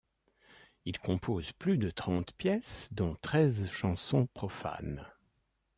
[0.85, 5.05] Il compose plus de trente pièces, dont treize chansons profanes.